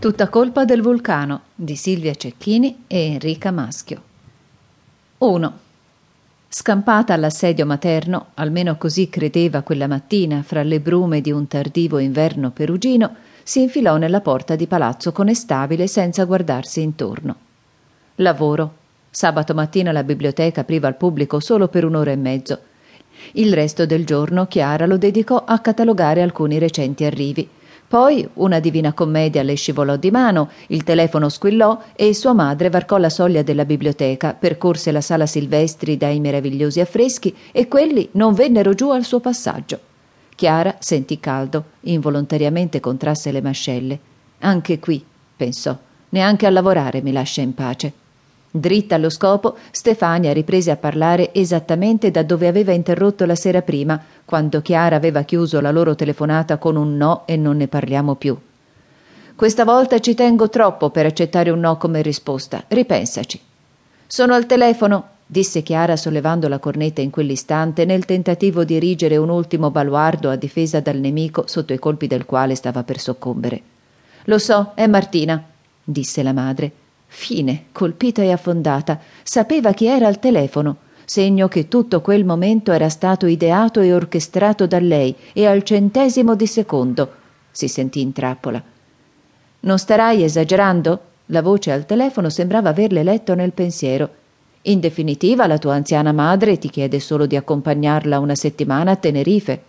Tutta 0.00 0.30
colpa 0.30 0.64
del 0.64 0.80
vulcano 0.80 1.42
di 1.54 1.76
Silvia 1.76 2.14
Cecchini 2.14 2.84
e 2.86 3.12
Enrica 3.12 3.50
Maschio. 3.50 4.00
1. 5.18 5.58
Scampata 6.48 7.12
all'assedio 7.12 7.66
materno, 7.66 8.28
almeno 8.36 8.78
così 8.78 9.10
credeva 9.10 9.60
quella 9.60 9.86
mattina 9.86 10.42
fra 10.42 10.62
le 10.62 10.80
brume 10.80 11.20
di 11.20 11.30
un 11.30 11.46
tardivo 11.48 11.98
inverno 11.98 12.50
perugino, 12.50 13.14
si 13.42 13.60
infilò 13.60 13.98
nella 13.98 14.22
porta 14.22 14.56
di 14.56 14.66
palazzo 14.66 15.12
conestabile 15.12 15.86
senza 15.86 16.24
guardarsi 16.24 16.80
intorno. 16.80 17.36
Lavoro. 18.14 18.76
Sabato 19.10 19.52
mattina 19.52 19.92
la 19.92 20.02
biblioteca 20.02 20.62
apriva 20.62 20.88
al 20.88 20.96
pubblico 20.96 21.40
solo 21.40 21.68
per 21.68 21.84
un'ora 21.84 22.10
e 22.10 22.16
mezzo. 22.16 22.58
Il 23.32 23.52
resto 23.52 23.84
del 23.84 24.06
giorno 24.06 24.46
Chiara 24.46 24.86
lo 24.86 24.96
dedicò 24.96 25.44
a 25.44 25.58
catalogare 25.58 26.22
alcuni 26.22 26.58
recenti 26.58 27.04
arrivi 27.04 27.46
poi 27.90 28.24
una 28.34 28.60
divina 28.60 28.92
commedia 28.92 29.42
le 29.42 29.56
scivolò 29.56 29.96
di 29.96 30.12
mano, 30.12 30.50
il 30.68 30.84
telefono 30.84 31.28
squillò 31.28 31.76
e 31.96 32.14
sua 32.14 32.32
madre 32.32 32.70
varcò 32.70 32.98
la 32.98 33.08
soglia 33.08 33.42
della 33.42 33.64
biblioteca, 33.64 34.32
percorse 34.32 34.92
la 34.92 35.00
sala 35.00 35.26
Silvestri 35.26 35.96
dai 35.96 36.20
meravigliosi 36.20 36.78
affreschi 36.78 37.34
e 37.50 37.66
quelli 37.66 38.08
non 38.12 38.32
vennero 38.32 38.74
giù 38.74 38.90
al 38.90 39.02
suo 39.02 39.18
passaggio. 39.18 39.80
Chiara 40.36 40.76
sentì 40.78 41.18
caldo, 41.18 41.64
involontariamente 41.80 42.78
contrasse 42.78 43.32
le 43.32 43.42
mascelle. 43.42 43.98
Anche 44.38 44.78
qui, 44.78 45.04
pensò, 45.36 45.76
neanche 46.10 46.46
a 46.46 46.50
lavorare 46.50 47.02
mi 47.02 47.10
lascia 47.10 47.40
in 47.40 47.54
pace. 47.54 47.92
Dritta 48.52 48.96
allo 48.96 49.10
scopo, 49.10 49.56
Stefania 49.70 50.32
riprese 50.32 50.72
a 50.72 50.76
parlare 50.76 51.32
esattamente 51.32 52.10
da 52.10 52.24
dove 52.24 52.48
aveva 52.48 52.72
interrotto 52.72 53.24
la 53.24 53.36
sera 53.36 53.62
prima, 53.62 54.02
quando 54.24 54.60
Chiara 54.60 54.96
aveva 54.96 55.22
chiuso 55.22 55.60
la 55.60 55.70
loro 55.70 55.94
telefonata 55.94 56.58
con 56.58 56.74
un 56.74 56.96
no 56.96 57.22
e 57.26 57.36
non 57.36 57.58
ne 57.58 57.68
parliamo 57.68 58.16
più. 58.16 58.36
Questa 59.36 59.64
volta 59.64 60.00
ci 60.00 60.14
tengo 60.14 60.48
troppo 60.48 60.90
per 60.90 61.06
accettare 61.06 61.50
un 61.50 61.60
no 61.60 61.76
come 61.76 62.02
risposta. 62.02 62.64
Ripensaci. 62.66 63.40
Sono 64.06 64.34
al 64.34 64.46
telefono, 64.46 65.10
disse 65.24 65.62
Chiara 65.62 65.96
sollevando 65.96 66.48
la 66.48 66.58
cornetta 66.58 67.00
in 67.00 67.10
quell'istante 67.10 67.84
nel 67.84 68.04
tentativo 68.04 68.64
di 68.64 68.74
erigere 68.74 69.16
un 69.16 69.28
ultimo 69.28 69.70
baluardo 69.70 70.28
a 70.28 70.34
difesa 70.34 70.80
dal 70.80 70.98
nemico 70.98 71.44
sotto 71.46 71.72
i 71.72 71.78
colpi 71.78 72.08
del 72.08 72.26
quale 72.26 72.56
stava 72.56 72.82
per 72.82 72.98
soccombere. 72.98 73.62
Lo 74.24 74.38
so, 74.38 74.72
è 74.74 74.88
Martina, 74.88 75.40
disse 75.84 76.24
la 76.24 76.32
madre. 76.32 76.72
Fine, 77.12 77.64
colpita 77.72 78.22
e 78.22 78.30
affondata, 78.30 79.00
sapeva 79.24 79.72
chi 79.72 79.86
era 79.86 80.06
al 80.06 80.20
telefono, 80.20 80.76
segno 81.04 81.48
che 81.48 81.66
tutto 81.66 82.00
quel 82.00 82.24
momento 82.24 82.70
era 82.70 82.88
stato 82.88 83.26
ideato 83.26 83.80
e 83.80 83.92
orchestrato 83.92 84.66
da 84.68 84.78
lei 84.78 85.14
e 85.32 85.44
al 85.44 85.64
centesimo 85.64 86.36
di 86.36 86.46
secondo 86.46 87.18
si 87.50 87.66
sentì 87.66 88.00
in 88.00 88.12
trappola. 88.12 88.62
Non 89.60 89.78
starai 89.78 90.22
esagerando? 90.22 91.00
La 91.26 91.42
voce 91.42 91.72
al 91.72 91.84
telefono 91.84 92.30
sembrava 92.30 92.70
averle 92.70 93.02
letto 93.02 93.34
nel 93.34 93.52
pensiero. 93.52 94.08
In 94.62 94.78
definitiva, 94.78 95.48
la 95.48 95.58
tua 95.58 95.74
anziana 95.74 96.12
madre 96.12 96.58
ti 96.58 96.70
chiede 96.70 97.00
solo 97.00 97.26
di 97.26 97.34
accompagnarla 97.34 98.20
una 98.20 98.36
settimana 98.36 98.92
a 98.92 98.96
Tenerife. 98.96 99.62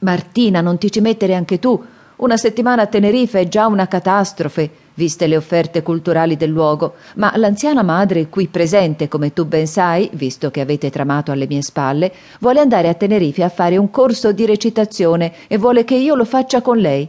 Martina, 0.00 0.60
non 0.60 0.76
ti 0.76 0.90
ci 0.90 1.00
mettere 1.00 1.34
anche 1.34 1.60
tu. 1.60 1.80
Una 2.16 2.36
settimana 2.36 2.82
a 2.82 2.86
Tenerife 2.86 3.40
è 3.40 3.48
già 3.48 3.66
una 3.66 3.88
catastrofe 3.88 4.70
viste 4.94 5.26
le 5.26 5.36
offerte 5.36 5.82
culturali 5.82 6.36
del 6.36 6.50
luogo, 6.50 6.94
ma 7.16 7.32
l'anziana 7.36 7.82
madre 7.82 8.28
qui 8.28 8.48
presente, 8.48 9.08
come 9.08 9.32
tu 9.32 9.44
ben 9.46 9.66
sai, 9.66 10.10
visto 10.12 10.50
che 10.50 10.60
avete 10.60 10.90
tramato 10.90 11.32
alle 11.32 11.46
mie 11.46 11.62
spalle, 11.62 12.12
vuole 12.40 12.60
andare 12.60 12.88
a 12.88 12.94
Tenerife 12.94 13.42
a 13.42 13.48
fare 13.48 13.76
un 13.76 13.90
corso 13.90 14.32
di 14.32 14.44
recitazione 14.46 15.32
e 15.46 15.56
vuole 15.58 15.84
che 15.84 15.94
io 15.94 16.14
lo 16.14 16.24
faccia 16.24 16.60
con 16.60 16.78
lei. 16.78 17.08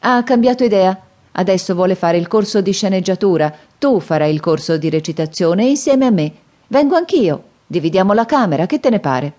Ha 0.00 0.22
cambiato 0.22 0.64
idea. 0.64 0.98
Adesso 1.32 1.74
vuole 1.74 1.94
fare 1.94 2.16
il 2.16 2.26
corso 2.26 2.60
di 2.60 2.72
sceneggiatura. 2.72 3.54
Tu 3.78 4.00
farai 4.00 4.32
il 4.32 4.40
corso 4.40 4.76
di 4.76 4.90
recitazione 4.90 5.64
insieme 5.64 6.06
a 6.06 6.10
me. 6.10 6.32
Vengo 6.66 6.96
anch'io. 6.96 7.42
Dividiamo 7.66 8.12
la 8.14 8.26
camera, 8.26 8.66
che 8.66 8.80
te 8.80 8.90
ne 8.90 8.98
pare? 8.98 9.32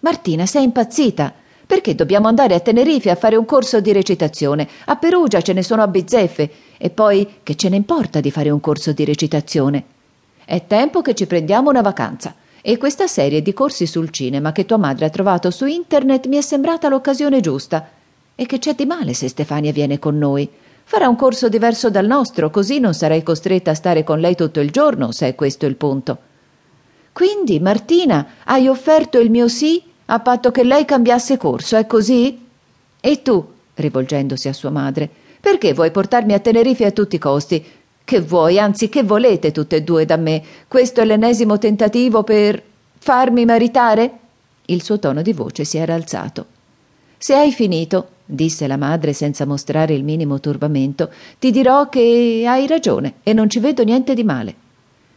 Martina, 0.00 0.46
sei 0.46 0.64
impazzita. 0.64 1.32
Perché 1.68 1.94
dobbiamo 1.94 2.28
andare 2.28 2.54
a 2.54 2.60
Tenerife 2.60 3.10
a 3.10 3.14
fare 3.14 3.36
un 3.36 3.44
corso 3.44 3.82
di 3.82 3.92
recitazione? 3.92 4.66
A 4.86 4.96
Perugia 4.96 5.42
ce 5.42 5.52
ne 5.52 5.62
sono 5.62 5.82
a 5.82 5.86
bizzeffe. 5.86 6.50
E 6.78 6.88
poi 6.88 7.28
che 7.42 7.56
ce 7.56 7.68
ne 7.68 7.76
importa 7.76 8.20
di 8.20 8.30
fare 8.30 8.48
un 8.48 8.58
corso 8.58 8.92
di 8.92 9.04
recitazione? 9.04 9.84
È 10.46 10.64
tempo 10.66 11.02
che 11.02 11.14
ci 11.14 11.26
prendiamo 11.26 11.68
una 11.68 11.82
vacanza. 11.82 12.34
E 12.62 12.78
questa 12.78 13.06
serie 13.06 13.42
di 13.42 13.52
corsi 13.52 13.84
sul 13.84 14.08
cinema 14.08 14.52
che 14.52 14.64
tua 14.64 14.78
madre 14.78 15.04
ha 15.04 15.10
trovato 15.10 15.50
su 15.50 15.66
internet 15.66 16.26
mi 16.26 16.38
è 16.38 16.40
sembrata 16.40 16.88
l'occasione 16.88 17.40
giusta. 17.40 17.86
E 18.34 18.46
che 18.46 18.58
c'è 18.58 18.74
di 18.74 18.86
male 18.86 19.12
se 19.12 19.28
Stefania 19.28 19.70
viene 19.70 19.98
con 19.98 20.16
noi? 20.16 20.48
Farà 20.84 21.06
un 21.06 21.16
corso 21.16 21.50
diverso 21.50 21.90
dal 21.90 22.06
nostro, 22.06 22.48
così 22.48 22.80
non 22.80 22.94
sarai 22.94 23.22
costretta 23.22 23.72
a 23.72 23.74
stare 23.74 24.04
con 24.04 24.20
lei 24.20 24.36
tutto 24.36 24.60
il 24.60 24.70
giorno, 24.70 25.12
se 25.12 25.28
è 25.28 25.34
questo 25.34 25.66
il 25.66 25.76
punto. 25.76 26.16
Quindi, 27.12 27.60
Martina, 27.60 28.26
hai 28.44 28.68
offerto 28.68 29.18
il 29.18 29.28
mio 29.28 29.48
sì 29.48 29.82
a 30.10 30.20
patto 30.20 30.50
che 30.50 30.64
lei 30.64 30.84
cambiasse 30.86 31.36
corso, 31.36 31.76
è 31.76 31.86
così? 31.86 32.46
E 33.00 33.22
tu, 33.22 33.46
rivolgendosi 33.74 34.48
a 34.48 34.54
sua 34.54 34.70
madre, 34.70 35.08
perché 35.38 35.74
vuoi 35.74 35.90
portarmi 35.90 36.32
a 36.32 36.38
Tenerife 36.38 36.86
a 36.86 36.92
tutti 36.92 37.16
i 37.16 37.18
costi? 37.18 37.64
Che 38.04 38.20
vuoi, 38.22 38.58
anzi 38.58 38.88
che 38.88 39.02
volete 39.02 39.52
tutte 39.52 39.76
e 39.76 39.82
due 39.82 40.06
da 40.06 40.16
me? 40.16 40.42
Questo 40.66 41.02
è 41.02 41.04
l'ennesimo 41.04 41.58
tentativo 41.58 42.22
per 42.22 42.62
farmi 42.98 43.44
maritare? 43.44 44.18
Il 44.66 44.82
suo 44.82 44.98
tono 44.98 45.20
di 45.20 45.34
voce 45.34 45.64
si 45.64 45.76
era 45.76 45.92
alzato. 45.92 46.46
Se 47.18 47.34
hai 47.34 47.52
finito, 47.52 48.08
disse 48.24 48.66
la 48.66 48.78
madre 48.78 49.12
senza 49.12 49.44
mostrare 49.44 49.92
il 49.92 50.04
minimo 50.04 50.40
turbamento, 50.40 51.10
ti 51.38 51.50
dirò 51.50 51.90
che 51.90 52.44
hai 52.46 52.66
ragione 52.66 53.14
e 53.22 53.34
non 53.34 53.50
ci 53.50 53.58
vedo 53.58 53.84
niente 53.84 54.14
di 54.14 54.24
male. 54.24 54.54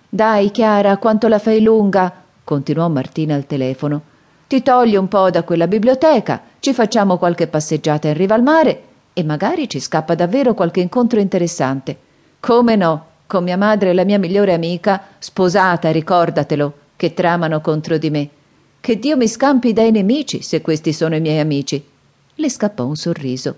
Dai, 0.10 0.52
Chiara, 0.52 0.98
quanto 0.98 1.30
la 1.30 1.40
fai 1.40 1.62
lunga, 1.62 2.14
continuò 2.44 2.90
Martina 2.90 3.36
al 3.36 3.48
telefono. 3.48 4.10
Ti 4.52 4.62
togli 4.64 4.98
un 4.98 5.08
po' 5.08 5.30
da 5.30 5.44
quella 5.44 5.66
biblioteca, 5.66 6.42
ci 6.60 6.74
facciamo 6.74 7.18
qualche 7.18 7.48
passeggiata 7.48 8.10
in 8.10 8.16
riva 8.16 8.36
al 8.36 8.44
mare 8.44 8.82
e 9.14 9.24
magari 9.24 9.70
ci 9.70 9.80
scappa 9.80 10.14
davvero 10.14 10.54
qualche 10.54 10.82
incontro 10.82 11.22
interessante. 11.22 11.96
Come 12.42 12.76
no, 12.76 13.06
con 13.28 13.46
mia 13.46 13.56
madre 13.56 13.92
e 13.92 13.94
la 13.94 14.04
mia 14.04 14.20
migliore 14.20 14.54
amica, 14.54 15.02
sposata, 15.20 15.90
ricordatelo, 15.90 16.74
che 16.98 17.14
tramano 17.14 17.62
contro 17.62 17.98
di 17.98 18.10
me. 18.10 18.30
Che 18.82 19.00
Dio 19.00 19.16
mi 19.16 19.30
scampi 19.30 19.72
dai 19.72 19.92
nemici, 19.92 20.42
se 20.42 20.60
questi 20.60 20.92
sono 20.92 21.16
i 21.16 21.22
miei 21.22 21.40
amici. 21.40 21.82
Le 22.36 22.50
scappò 22.50 22.86
un 22.86 22.98
sorriso. 22.98 23.56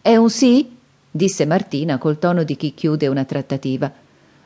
È 0.00 0.14
un 0.14 0.30
sì? 0.30 0.76
disse 1.10 1.44
Martina 1.44 1.98
col 1.98 2.20
tono 2.20 2.44
di 2.44 2.54
chi 2.54 2.72
chiude 2.72 3.08
una 3.08 3.24
trattativa. 3.24 3.90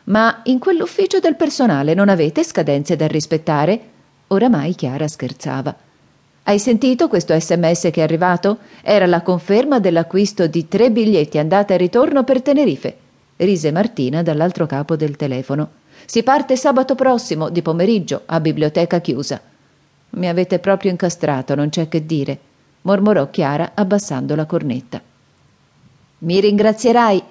Ma 0.04 0.40
in 0.44 0.60
quell'ufficio 0.60 1.18
del 1.18 1.36
personale 1.36 1.92
non 1.92 2.08
avete 2.08 2.42
scadenze 2.42 2.96
da 2.96 3.06
rispettare? 3.06 3.80
Oramai 4.28 4.74
Chiara 4.74 5.06
scherzava. 5.06 5.88
Hai 6.50 6.58
sentito 6.58 7.06
questo 7.06 7.38
sms 7.38 7.90
che 7.92 8.00
è 8.00 8.02
arrivato? 8.02 8.58
Era 8.82 9.06
la 9.06 9.22
conferma 9.22 9.78
dell'acquisto 9.78 10.48
di 10.48 10.66
tre 10.66 10.90
biglietti 10.90 11.38
andata 11.38 11.74
e 11.74 11.76
ritorno 11.76 12.24
per 12.24 12.42
Tenerife. 12.42 12.96
Rise 13.36 13.70
Martina 13.70 14.24
dall'altro 14.24 14.66
capo 14.66 14.96
del 14.96 15.14
telefono. 15.14 15.70
Si 16.06 16.24
parte 16.24 16.56
sabato 16.56 16.96
prossimo, 16.96 17.50
di 17.50 17.62
pomeriggio, 17.62 18.22
a 18.26 18.40
biblioteca 18.40 19.00
chiusa. 19.00 19.40
Mi 20.10 20.28
avete 20.28 20.58
proprio 20.58 20.90
incastrato, 20.90 21.54
non 21.54 21.68
c'è 21.68 21.88
che 21.88 22.04
dire, 22.04 22.36
mormorò 22.80 23.30
Chiara 23.30 23.70
abbassando 23.74 24.34
la 24.34 24.46
cornetta. 24.46 25.00
Mi 26.18 26.40
ringrazierai, 26.40 27.22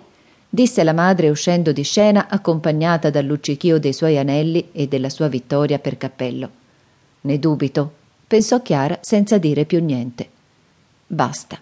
disse 0.47 0.81
la 0.81 0.93
madre 0.93 1.27
uscendo 1.29 1.73
di 1.73 1.83
scena 1.83 2.27
accompagnata 2.29 3.09
dal 3.09 3.25
luccichio 3.25 3.79
dei 3.79 3.91
suoi 3.91 4.17
anelli 4.17 4.69
e 4.71 4.87
della 4.87 5.09
sua 5.09 5.27
vittoria 5.27 5.77
per 5.77 5.97
cappello. 5.97 6.49
Ne 7.19 7.37
dubito, 7.37 7.97
pensò 8.29 8.61
Chiara 8.61 8.99
senza 9.01 9.39
dire 9.39 9.65
più 9.65 9.83
niente. 9.83 10.29
Basta. 11.07 11.57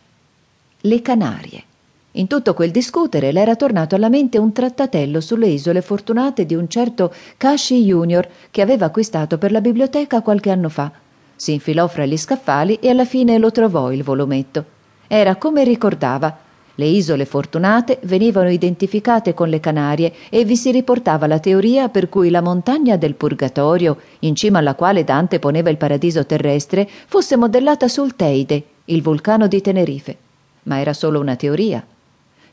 Le 0.82 1.02
Canarie. 1.02 1.64
In 2.12 2.28
tutto 2.28 2.54
quel 2.54 2.72
discutere 2.72 3.32
le 3.32 3.40
era 3.40 3.56
tornato 3.56 3.96
alla 3.96 4.10
mente 4.10 4.38
un 4.38 4.52
trattatello 4.52 5.22
sulle 5.22 5.48
isole 5.48 5.82
fortunate 5.82 6.46
di 6.46 6.56
un 6.56 6.68
certo 6.68 7.14
Cashi 7.38 7.86
Junior 7.86 8.28
che 8.52 8.62
aveva 8.62 8.88
acquistato 8.88 9.38
per 9.38 9.54
la 9.54 9.62
biblioteca 9.62 10.22
qualche 10.22 10.52
anno 10.52 10.68
fa. 10.68 10.92
Si 11.38 11.54
infilò 11.54 11.88
fra 11.88 12.06
gli 12.06 12.18
scaffali 12.18 12.80
e 12.82 12.90
alla 12.90 13.06
fine 13.06 13.38
lo 13.38 13.50
trovò 13.50 13.94
il 13.94 14.04
volumetto. 14.04 14.66
Era 15.08 15.38
come 15.38 15.64
ricordava, 15.64 16.38
le 16.80 16.86
isole 16.86 17.26
fortunate 17.26 18.00
venivano 18.04 18.50
identificate 18.50 19.34
con 19.34 19.50
le 19.50 19.60
Canarie 19.60 20.14
e 20.30 20.46
vi 20.46 20.56
si 20.56 20.72
riportava 20.72 21.26
la 21.26 21.40
teoria 21.40 21.90
per 21.90 22.08
cui 22.08 22.30
la 22.30 22.42
montagna 22.42 22.98
del 22.98 23.16
Purgatorio, 23.16 23.98
in 24.20 24.36
cima 24.36 24.60
alla 24.60 24.76
quale 24.76 25.04
Dante 25.04 25.40
poneva 25.40 25.72
il 25.72 25.78
paradiso 25.78 26.26
terrestre, 26.28 26.88
fosse 27.08 27.36
modellata 27.36 27.88
sul 27.88 28.16
Teide, 28.16 28.64
il 28.86 29.02
vulcano 29.02 29.48
di 29.48 29.60
Tenerife. 29.60 30.18
Ma 30.64 30.80
era 30.80 30.94
solo 30.94 31.20
una 31.20 31.36
teoria. 31.36 31.84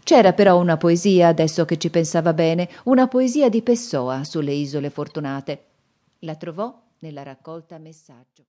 C'era 0.03 0.33
però 0.33 0.59
una 0.59 0.79
poesia, 0.79 1.29
adesso 1.29 1.67
che 1.67 1.77
ci 1.77 1.91
pensava 1.91 2.33
bene, 2.33 2.69
una 2.85 3.07
poesia 3.09 3.51
di 3.51 3.61
Pessoa 3.61 4.25
sulle 4.25 4.53
isole 4.53 4.89
fortunate. 4.89 5.65
La 6.21 6.35
trovò 6.37 6.75
nella 7.01 7.23
raccolta 7.23 7.77
Messaggio. 7.77 8.43